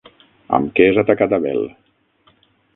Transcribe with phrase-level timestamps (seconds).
[0.57, 1.63] Amb què és atacat Abel?